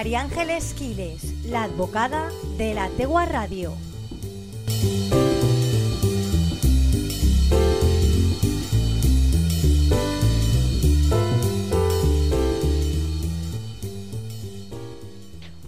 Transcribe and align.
María 0.00 0.22
Ángeles 0.22 0.72
Quiles, 0.72 1.44
la 1.44 1.64
advocada 1.64 2.30
de 2.56 2.72
la 2.72 2.88
Tegua 2.88 3.26
Radio. 3.26 3.74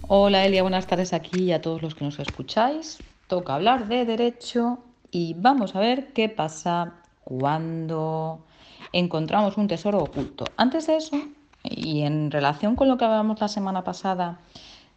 Hola 0.07 0.47
Elia, 0.47 0.63
buenas 0.63 0.87
tardes 0.87 1.13
aquí 1.13 1.43
y 1.43 1.51
a 1.51 1.61
todos 1.61 1.83
los 1.83 1.93
que 1.93 2.03
nos 2.03 2.17
escucháis. 2.17 2.97
Toca 3.27 3.53
hablar 3.53 3.87
de 3.87 4.03
derecho 4.03 4.79
y 5.11 5.35
vamos 5.35 5.75
a 5.75 5.79
ver 5.79 6.11
qué 6.11 6.27
pasa 6.27 6.95
cuando 7.23 8.43
encontramos 8.93 9.57
un 9.57 9.67
tesoro 9.67 9.99
oculto. 9.99 10.45
Antes 10.57 10.87
de 10.87 10.95
eso, 10.95 11.21
y 11.63 12.01
en 12.01 12.31
relación 12.31 12.75
con 12.75 12.87
lo 12.87 12.97
que 12.97 13.05
hablábamos 13.05 13.39
la 13.39 13.47
semana 13.47 13.83
pasada 13.83 14.39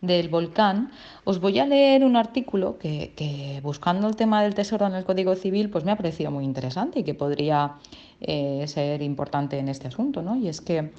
del 0.01 0.29
volcán, 0.29 0.91
os 1.25 1.41
voy 1.41 1.59
a 1.59 1.67
leer 1.67 2.05
un 2.05 2.17
artículo 2.17 2.79
que, 2.79 3.61
buscando 3.63 4.09
el 4.09 4.17
tema 4.17 4.43
del 4.43 4.55
tesoro 4.55 4.87
en 4.87 4.95
el 4.95 5.05
Código 5.05 5.35
Civil, 5.35 5.71
pues 5.71 5.85
me 5.85 5.93
ha 5.93 5.97
parecido 5.97 6.31
muy 6.31 6.45
interesante 6.45 7.01
y 7.01 7.03
que 7.03 7.15
podría 7.15 7.75
eh, 8.21 8.65
ser 8.67 9.03
importante 9.03 9.59
en 9.59 9.69
este 9.69 9.89
asunto, 9.89 10.23
¿no? 10.23 10.37
Y 10.37 10.49
es 10.49 10.61
que 10.61 10.93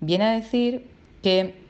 viene 0.00 0.24
a 0.24 0.30
decir 0.32 0.86
que 1.22 1.64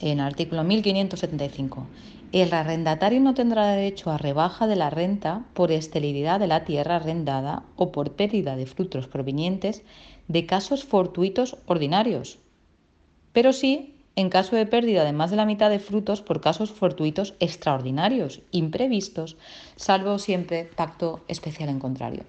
en 0.00 0.20
el 0.20 0.26
artículo 0.26 0.64
1575, 0.64 1.86
el 2.32 2.52
arrendatario 2.52 3.20
no 3.20 3.32
tendrá 3.34 3.68
derecho 3.68 4.10
a 4.10 4.18
rebaja 4.18 4.66
de 4.66 4.76
la 4.76 4.90
renta 4.90 5.44
por 5.54 5.70
esterilidad 5.70 6.40
de 6.40 6.48
la 6.48 6.64
tierra 6.64 6.96
arrendada 6.96 7.62
o 7.76 7.92
por 7.92 8.12
pérdida 8.12 8.56
de 8.56 8.66
frutos 8.66 9.06
provenientes 9.06 9.84
de 10.26 10.44
casos 10.44 10.84
fortuitos 10.84 11.56
ordinarios, 11.66 12.38
pero 13.34 13.52
sí 13.52 13.94
en 14.16 14.30
caso 14.30 14.56
de 14.56 14.64
pérdida 14.64 15.04
de 15.04 15.12
más 15.12 15.30
de 15.30 15.36
la 15.36 15.44
mitad 15.44 15.70
de 15.70 15.80
frutos 15.80 16.22
por 16.22 16.40
casos 16.40 16.70
fortuitos 16.70 17.34
extraordinarios, 17.40 18.40
imprevistos, 18.52 19.36
salvo 19.76 20.18
siempre 20.18 20.64
pacto 20.64 21.24
especial 21.28 21.68
en 21.68 21.80
contrario. 21.80 22.22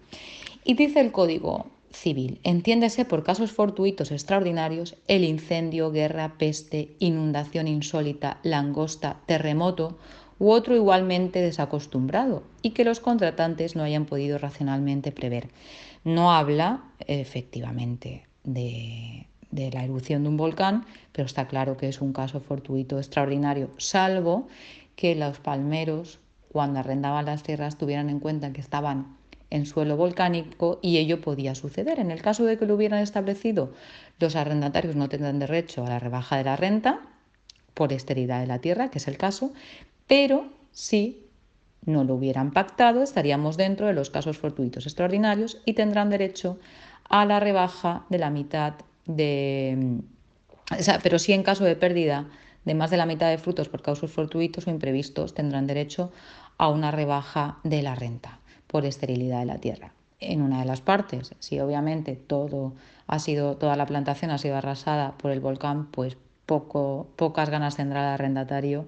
Y 0.63 0.73
dice 0.73 0.99
el 0.99 1.11
código 1.11 1.67
civil, 1.91 2.39
entiéndese 2.43 3.05
por 3.05 3.23
casos 3.23 3.51
fortuitos 3.51 4.11
extraordinarios 4.11 4.95
el 5.07 5.23
incendio, 5.23 5.91
guerra, 5.91 6.33
peste, 6.37 6.95
inundación 6.99 7.67
insólita, 7.67 8.39
langosta, 8.43 9.21
terremoto 9.27 9.97
u 10.39 10.49
otro 10.49 10.75
igualmente 10.75 11.39
desacostumbrado 11.41 12.43
y 12.61 12.71
que 12.71 12.83
los 12.83 12.99
contratantes 12.99 13.75
no 13.75 13.83
hayan 13.83 14.05
podido 14.05 14.37
racionalmente 14.39 15.11
prever. 15.11 15.49
No 16.03 16.33
habla 16.33 16.83
efectivamente 17.07 18.25
de, 18.43 19.27
de 19.51 19.71
la 19.71 19.83
erupción 19.83 20.23
de 20.23 20.29
un 20.29 20.37
volcán, 20.37 20.85
pero 21.11 21.25
está 21.25 21.47
claro 21.47 21.77
que 21.77 21.87
es 21.87 22.01
un 22.01 22.13
caso 22.13 22.39
fortuito 22.39 22.97
extraordinario, 22.97 23.69
salvo 23.77 24.47
que 24.95 25.15
los 25.15 25.39
palmeros, 25.39 26.19
cuando 26.51 26.79
arrendaban 26.79 27.25
las 27.25 27.43
tierras, 27.43 27.77
tuvieran 27.77 28.09
en 28.09 28.19
cuenta 28.19 28.53
que 28.53 28.61
estaban 28.61 29.17
en 29.49 29.65
suelo 29.65 29.97
volcánico 29.97 30.79
y 30.81 30.97
ello 30.97 31.21
podía 31.21 31.55
suceder. 31.55 31.99
En 31.99 32.11
el 32.11 32.21
caso 32.21 32.45
de 32.45 32.57
que 32.57 32.65
lo 32.65 32.75
hubieran 32.75 32.99
establecido, 33.01 33.73
los 34.19 34.35
arrendatarios 34.35 34.95
no 34.95 35.09
tendrán 35.09 35.39
derecho 35.39 35.85
a 35.85 35.89
la 35.89 35.99
rebaja 35.99 36.37
de 36.37 36.43
la 36.43 36.55
renta 36.55 37.01
por 37.73 37.93
esterilidad 37.93 38.39
de 38.39 38.47
la 38.47 38.59
tierra, 38.59 38.89
que 38.89 38.99
es 38.99 39.07
el 39.07 39.17
caso, 39.17 39.53
pero 40.07 40.49
si 40.71 41.25
no 41.85 42.03
lo 42.03 42.15
hubieran 42.15 42.51
pactado, 42.51 43.03
estaríamos 43.03 43.57
dentro 43.57 43.87
de 43.87 43.93
los 43.93 44.09
casos 44.09 44.37
fortuitos 44.37 44.85
extraordinarios 44.85 45.61
y 45.65 45.73
tendrán 45.73 46.09
derecho 46.09 46.57
a 47.09 47.25
la 47.25 47.39
rebaja 47.39 48.05
de 48.09 48.17
la 48.17 48.29
mitad 48.29 48.73
de... 49.05 49.99
pero 51.03 51.19
sí 51.19 51.33
en 51.33 51.43
caso 51.43 51.63
de 51.63 51.75
pérdida 51.75 52.27
de 52.65 52.73
más 52.73 52.89
de 52.89 52.97
la 52.97 53.05
mitad 53.05 53.29
de 53.29 53.37
frutos 53.37 53.69
por 53.69 53.81
causas 53.81 54.11
fortuitos 54.11 54.67
o 54.67 54.71
imprevistos 54.71 55.33
tendrán 55.33 55.67
derecho 55.67 56.11
a 56.57 56.69
una 56.69 56.91
rebaja 56.91 57.59
de 57.63 57.81
la 57.81 57.95
renta 57.95 58.39
por 58.67 58.85
esterilidad 58.85 59.39
de 59.39 59.45
la 59.45 59.59
tierra. 59.59 59.93
En 60.19 60.41
una 60.41 60.59
de 60.59 60.65
las 60.65 60.81
partes, 60.81 61.35
si 61.39 61.59
obviamente 61.59 62.15
todo 62.15 62.73
ha 63.07 63.19
sido, 63.19 63.57
toda 63.57 63.75
la 63.75 63.85
plantación 63.85 64.31
ha 64.31 64.37
sido 64.37 64.55
arrasada 64.55 65.17
por 65.17 65.31
el 65.31 65.39
volcán, 65.39 65.85
pues 65.91 66.17
poco, 66.45 67.07
pocas 67.15 67.49
ganas 67.49 67.75
tendrá 67.75 68.01
el 68.01 68.13
arrendatario 68.13 68.87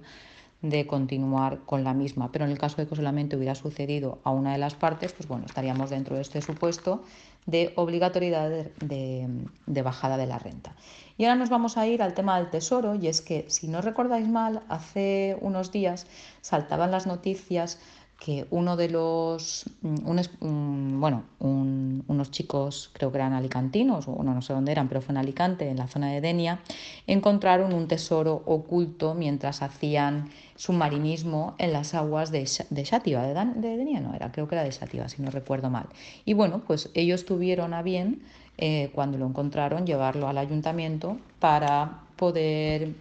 de 0.62 0.86
continuar 0.86 1.60
con 1.66 1.84
la 1.84 1.94
misma. 1.94 2.32
Pero 2.32 2.44
en 2.44 2.50
el 2.50 2.58
caso 2.58 2.76
de 2.76 2.86
que 2.86 2.96
solamente 2.96 3.36
hubiera 3.36 3.54
sucedido 3.54 4.18
a 4.24 4.30
una 4.30 4.52
de 4.52 4.58
las 4.58 4.74
partes, 4.74 5.12
pues 5.12 5.28
bueno, 5.28 5.46
estaríamos 5.46 5.90
dentro 5.90 6.16
de 6.16 6.22
este 6.22 6.42
supuesto 6.42 7.02
de 7.46 7.72
obligatoriedad 7.76 8.50
de, 8.50 9.28
de, 9.66 9.82
bajada 9.82 10.16
de 10.16 10.26
la 10.26 10.38
renta. 10.38 10.74
Y 11.16 11.24
ahora 11.24 11.36
nos 11.36 11.48
vamos 11.48 11.78
a 11.78 11.86
ir 11.86 12.02
al 12.02 12.12
tema 12.12 12.36
del 12.38 12.50
tesoro, 12.50 12.94
y 12.94 13.08
es 13.08 13.22
que, 13.22 13.46
si 13.48 13.68
no 13.68 13.80
recordáis 13.80 14.28
mal, 14.28 14.62
hace 14.68 15.38
unos 15.40 15.72
días 15.72 16.06
saltaban 16.42 16.90
las 16.90 17.06
noticias 17.06 17.80
que 18.18 18.46
uno 18.50 18.76
de 18.76 18.88
los, 18.88 19.64
mm, 19.80 21.00
bueno, 21.00 21.22
unos 21.38 22.30
chicos, 22.32 22.90
creo 22.92 23.12
que 23.12 23.18
eran 23.18 23.32
alicantinos, 23.32 24.08
o 24.08 24.12
uno 24.12 24.34
no 24.34 24.42
sé 24.42 24.52
dónde 24.52 24.72
eran, 24.72 24.88
pero 24.88 25.00
fue 25.00 25.12
en 25.12 25.18
Alicante, 25.18 25.68
en 25.68 25.76
la 25.76 25.86
zona 25.86 26.10
de 26.10 26.20
Denia, 26.20 26.60
encontraron 27.06 27.72
un 27.72 27.86
tesoro 27.86 28.42
oculto 28.44 29.14
mientras 29.14 29.62
hacían 29.62 30.30
submarinismo 30.56 31.54
en 31.58 31.72
las 31.72 31.94
aguas 31.94 32.32
de, 32.32 32.48
de 32.70 32.84
Xativa, 32.84 33.22
de, 33.22 33.34
de, 33.34 33.76
Denia 33.76 34.00
no 34.00 34.12
era, 34.14 34.32
creo 34.32 34.48
que 34.48 34.56
era 34.56 34.64
de 34.64 34.72
Xativa, 34.72 35.08
si 35.08 35.22
no 35.22 35.30
recuerdo 35.30 35.70
mal. 35.70 35.86
Y 36.24 36.34
bueno, 36.34 36.62
pues 36.66 36.90
ellos 36.94 37.24
tuvieron 37.24 37.72
a 37.72 37.82
bien, 37.82 38.22
eh, 38.56 38.90
cuando 38.92 39.16
lo 39.18 39.26
encontraron, 39.26 39.86
llevarlo 39.86 40.26
al 40.26 40.38
ayuntamiento 40.38 41.18
para 41.38 42.00
poder 42.16 42.94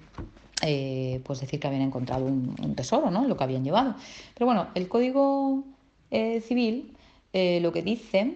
eh, 0.62 1.22
pues 1.24 1.40
decir 1.40 1.60
que 1.60 1.68
habían 1.68 1.84
encontrado 1.84 2.26
un, 2.26 2.76
tesoro, 2.76 3.12
¿no? 3.12 3.28
Lo 3.28 3.38
que 3.38 3.44
habían 3.44 3.64
llevado. 3.64 3.96
Pero 4.34 4.46
bueno, 4.46 4.68
el 4.76 4.88
Código 4.88 5.64
eh, 6.12 6.42
Civil 6.42 6.94
eh, 7.34 7.60
lo 7.62 7.72
que 7.72 7.82
dice 7.82 8.36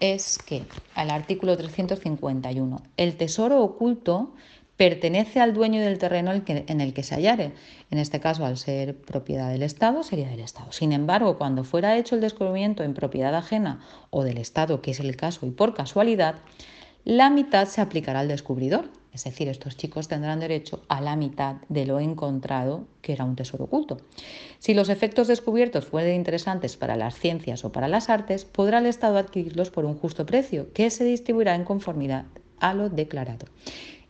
es 0.00 0.38
que 0.38 0.62
al 0.94 1.10
artículo 1.10 1.56
351, 1.56 2.82
el 2.96 3.16
tesoro 3.16 3.62
oculto 3.62 4.34
pertenece 4.76 5.40
al 5.40 5.54
dueño 5.54 5.80
del 5.80 5.98
terreno 5.98 6.32
en 6.32 6.80
el 6.80 6.92
que 6.92 7.02
se 7.02 7.14
hallare. 7.14 7.52
En 7.90 7.98
este 7.98 8.18
caso, 8.18 8.44
al 8.44 8.56
ser 8.56 8.96
propiedad 8.96 9.50
del 9.50 9.62
Estado, 9.62 10.02
sería 10.02 10.28
del 10.28 10.40
Estado. 10.40 10.72
Sin 10.72 10.92
embargo, 10.92 11.38
cuando 11.38 11.62
fuera 11.62 11.96
hecho 11.96 12.14
el 12.14 12.20
descubrimiento 12.20 12.82
en 12.82 12.94
propiedad 12.94 13.34
ajena 13.34 13.80
o 14.10 14.24
del 14.24 14.38
Estado, 14.38 14.82
que 14.82 14.90
es 14.90 14.98
el 14.98 15.14
caso, 15.14 15.46
y 15.46 15.50
por 15.50 15.74
casualidad, 15.74 16.36
la 17.04 17.30
mitad 17.30 17.68
se 17.68 17.80
aplicará 17.80 18.20
al 18.20 18.28
descubridor, 18.28 18.90
es 19.12 19.24
decir, 19.24 19.48
estos 19.48 19.76
chicos 19.76 20.08
tendrán 20.08 20.40
derecho 20.40 20.82
a 20.88 21.00
la 21.00 21.16
mitad 21.16 21.56
de 21.68 21.84
lo 21.84 22.00
encontrado, 22.00 22.86
que 23.02 23.12
era 23.12 23.24
un 23.24 23.36
tesoro 23.36 23.64
oculto. 23.64 23.98
Si 24.58 24.72
los 24.72 24.88
efectos 24.88 25.28
descubiertos 25.28 25.86
fueren 25.86 26.16
interesantes 26.16 26.76
para 26.76 26.96
las 26.96 27.18
ciencias 27.18 27.64
o 27.64 27.72
para 27.72 27.88
las 27.88 28.08
artes, 28.08 28.46
podrá 28.46 28.78
el 28.78 28.86
Estado 28.86 29.18
adquirirlos 29.18 29.70
por 29.70 29.84
un 29.84 29.98
justo 29.98 30.24
precio, 30.24 30.72
que 30.72 30.88
se 30.90 31.04
distribuirá 31.04 31.54
en 31.54 31.64
conformidad 31.64 32.24
a 32.58 32.72
lo 32.72 32.88
declarado. 32.88 33.46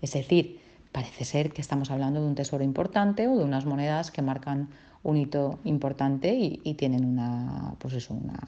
Es 0.01 0.12
decir, 0.12 0.61
parece 0.93 1.25
ser 1.25 1.53
que 1.53 1.62
estamos 1.62 1.91
hablando 1.91 2.21
de 2.21 2.27
un 2.27 2.35
tesoro 2.37 2.62
importante 2.62 3.27
o 3.27 3.37
de 3.37 3.45
unas 3.45 3.65
monedas 3.65 4.12
que 4.12 4.23
marcan 4.23 4.69
un 5.03 5.17
hito 5.17 5.59
importante 5.65 6.33
y, 6.35 6.75
tienen 6.75 7.05
una, 7.05 7.75
pues 7.79 8.09
una 8.09 8.39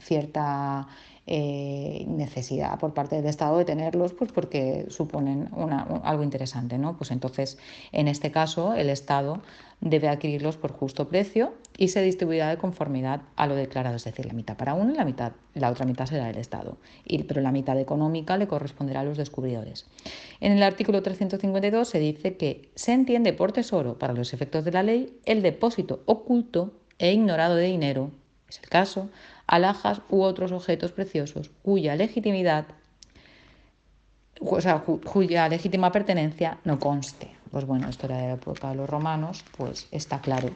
cierta 0.00 0.86
eh, 1.26 2.04
necesidad 2.06 2.78
por 2.78 2.92
parte 2.92 3.16
del 3.16 3.24
Estado 3.24 3.56
de 3.56 3.64
tenerlos, 3.64 4.12
pues 4.12 4.30
porque 4.30 4.84
suponen 4.90 5.48
algo 6.02 6.22
interesante, 6.22 6.76
¿no? 6.76 6.98
Pues 6.98 7.10
entonces, 7.10 7.56
en 7.92 8.08
este 8.08 8.30
caso, 8.30 8.74
el 8.74 8.90
Estado 8.90 9.40
debe 9.80 10.08
adquirirlos 10.08 10.58
por 10.58 10.72
justo 10.72 11.08
precio 11.08 11.54
y 11.78 11.88
se 11.88 12.02
distribuirá 12.02 12.50
de 12.50 12.58
conformidad 12.58 13.22
a 13.36 13.46
lo 13.46 13.54
declarado, 13.54 13.96
es 13.96 14.04
decir, 14.04 14.26
la 14.26 14.34
mitad 14.34 14.58
para 14.58 14.74
uno 14.74 14.92
y 14.92 14.96
la 14.96 15.06
mitad, 15.06 15.32
la 15.54 15.70
otra 15.70 15.86
mitad 15.86 16.04
será 16.04 16.26
del 16.26 16.36
Estado, 16.36 16.76
y, 17.06 17.22
pero 17.22 17.40
la 17.40 17.52
mitad 17.52 17.78
económica 17.80 18.36
le 18.36 18.46
corresponderá 18.46 19.00
a 19.00 19.04
los 19.04 19.16
descubridores. 19.16 19.86
En 20.40 20.52
el 20.52 20.62
artículo 20.62 21.02
352 21.02 21.88
se 21.88 22.00
dice 22.00 22.36
que 22.36 22.68
se 22.74 22.92
entiende 22.92 23.32
por 23.32 23.52
tesoro, 23.52 23.98
para 23.98 24.12
los 24.12 24.34
efectos 24.34 24.64
de 24.66 24.72
la 24.72 24.82
ley, 24.82 25.18
el 25.24 25.40
depósito 25.40 26.02
oculto 26.04 26.74
e 26.98 27.12
ignorado 27.12 27.56
de 27.56 27.64
dinero, 27.64 28.10
es 28.48 28.60
el 28.62 28.68
caso, 28.68 29.08
alhajas 29.46 30.00
u 30.08 30.22
otros 30.22 30.52
objetos 30.52 30.92
preciosos 30.92 31.50
cuya 31.62 31.96
legitimidad, 31.96 32.66
o 34.40 34.60
sea, 34.60 34.80
cuya 34.80 35.48
legítima 35.48 35.92
pertenencia 35.92 36.58
no 36.64 36.78
conste. 36.78 37.30
Pues 37.50 37.64
bueno, 37.66 37.88
esto 37.88 38.06
era 38.06 38.18
de 38.18 38.28
la 38.28 38.34
época 38.34 38.70
de 38.70 38.74
los 38.76 38.90
romanos, 38.90 39.44
pues 39.56 39.86
está 39.90 40.20
claro 40.20 40.50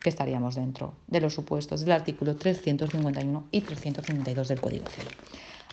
que 0.00 0.08
estaríamos 0.08 0.54
dentro 0.54 0.94
de 1.06 1.20
los 1.20 1.34
supuestos 1.34 1.80
del 1.80 1.92
artículo 1.92 2.36
351 2.36 3.44
y 3.50 3.60
352 3.60 4.48
del 4.48 4.60
Código 4.60 4.86
Civil. 4.88 5.10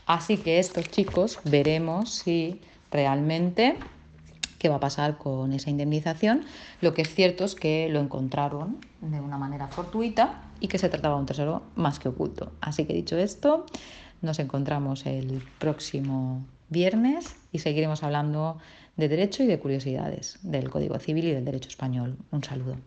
Así 0.06 0.38
que 0.38 0.60
estos 0.60 0.90
chicos 0.90 1.40
veremos 1.46 2.12
si 2.12 2.62
realmente 2.92 3.78
qué 4.60 4.70
va 4.70 4.76
a 4.76 4.80
pasar 4.80 5.18
con 5.18 5.54
esa 5.54 5.70
indemnización. 5.70 6.46
Lo 6.82 6.94
que 6.94 7.04
es 7.04 7.14
cierto 7.14 7.46
es 7.46 7.56
que 7.56 7.88
lo 7.90 8.00
encontraron 8.00 8.78
de 9.02 9.20
una 9.20 9.38
manera 9.38 9.68
fortuita 9.68 10.42
y 10.60 10.68
que 10.68 10.78
se 10.78 10.90
trataba 10.90 11.16
de 11.16 11.22
un 11.22 11.26
tesoro 11.26 11.64
más 11.76 12.00
que 12.00 12.10
oculto. 12.10 12.52
Así 12.62 12.86
que 12.86 12.94
dicho 12.94 13.18
esto, 13.18 13.66
nos 14.22 14.40
encontramos 14.40 15.06
el 15.06 15.44
próximo 15.60 16.46
viernes 16.70 17.36
y 17.52 17.60
seguiremos 17.60 18.04
hablando 18.04 18.58
de 18.98 19.10
derecho 19.10 19.44
y 19.44 19.48
de 19.48 19.60
curiosidades 19.60 20.40
del 20.42 20.70
Código 20.70 20.98
Civil 21.00 21.26
y 21.26 21.32
del 21.32 21.46
derecho 21.46 21.70
español. 21.70 22.18
Un 22.32 22.44
saludo. 22.44 22.78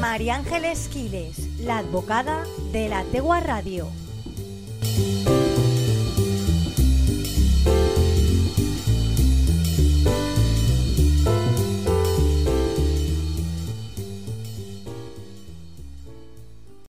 María 0.00 0.36
Ángeles 0.36 0.88
Quiles, 0.88 1.60
la 1.60 1.78
advocada 1.78 2.44
de 2.72 2.88
la 2.88 3.02
Tegua 3.04 3.40
Radio. 3.40 3.88